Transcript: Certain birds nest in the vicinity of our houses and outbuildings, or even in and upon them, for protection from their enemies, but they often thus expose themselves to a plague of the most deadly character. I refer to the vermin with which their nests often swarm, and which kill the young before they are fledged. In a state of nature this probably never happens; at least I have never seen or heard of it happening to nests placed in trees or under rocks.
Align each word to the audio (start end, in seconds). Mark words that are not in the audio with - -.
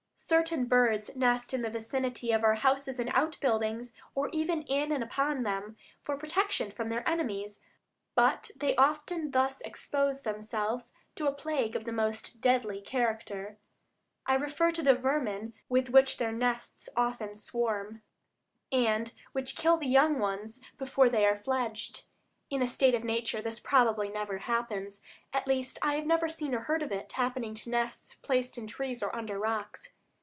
Certain 0.23 0.63
birds 0.65 1.13
nest 1.17 1.53
in 1.53 1.61
the 1.61 1.69
vicinity 1.69 2.31
of 2.31 2.41
our 2.41 2.55
houses 2.55 2.99
and 3.01 3.09
outbuildings, 3.09 3.91
or 4.15 4.29
even 4.31 4.61
in 4.61 4.89
and 4.89 5.03
upon 5.03 5.43
them, 5.43 5.75
for 6.01 6.15
protection 6.15 6.71
from 6.71 6.87
their 6.87 7.05
enemies, 7.09 7.59
but 8.15 8.49
they 8.55 8.73
often 8.77 9.31
thus 9.31 9.59
expose 9.61 10.21
themselves 10.21 10.93
to 11.15 11.27
a 11.27 11.33
plague 11.33 11.75
of 11.75 11.83
the 11.83 11.91
most 11.91 12.39
deadly 12.39 12.79
character. 12.79 13.57
I 14.25 14.35
refer 14.35 14.71
to 14.71 14.81
the 14.81 14.93
vermin 14.95 15.53
with 15.67 15.89
which 15.89 16.15
their 16.15 16.31
nests 16.31 16.87
often 16.95 17.35
swarm, 17.35 18.01
and 18.71 19.13
which 19.33 19.57
kill 19.57 19.75
the 19.75 19.87
young 19.87 20.47
before 20.77 21.09
they 21.09 21.25
are 21.25 21.35
fledged. 21.35 22.03
In 22.49 22.61
a 22.61 22.67
state 22.67 22.95
of 22.95 23.03
nature 23.03 23.41
this 23.41 23.59
probably 23.59 24.07
never 24.07 24.37
happens; 24.37 25.01
at 25.33 25.45
least 25.45 25.77
I 25.81 25.95
have 25.95 26.05
never 26.05 26.29
seen 26.29 26.55
or 26.55 26.61
heard 26.61 26.83
of 26.83 26.91
it 26.93 27.11
happening 27.11 27.53
to 27.55 27.69
nests 27.69 28.15
placed 28.15 28.57
in 28.57 28.65
trees 28.65 29.03
or 29.03 29.13
under 29.13 29.37
rocks. 29.37 29.89